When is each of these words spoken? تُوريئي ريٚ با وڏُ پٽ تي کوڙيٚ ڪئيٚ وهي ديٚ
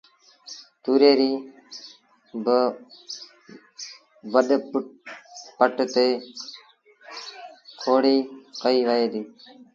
تُوريئي 0.83 1.15
ريٚ 1.19 1.39
با 2.45 2.57
وڏُ 4.33 4.49
پٽ 5.57 5.75
تي 5.93 6.07
کوڙيٚ 7.81 8.27
ڪئيٚ 8.61 8.85
وهي 8.87 9.05
ديٚ 9.11 9.27